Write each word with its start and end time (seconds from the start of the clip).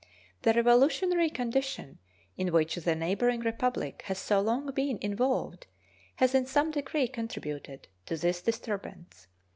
The 0.41 0.53
revolutionary 0.55 1.29
condition 1.29 1.99
in 2.35 2.51
which 2.51 2.73
the 2.73 2.95
neighboring 2.95 3.41
Republic 3.41 4.01
has 4.07 4.17
so 4.17 4.39
long 4.41 4.71
been 4.71 4.97
involved 4.99 5.67
has 6.15 6.33
in 6.33 6.47
some 6.47 6.71
degree 6.71 7.07
contributed 7.07 7.87
to 8.07 8.17
this 8.17 8.41
disturbance. 8.41 9.27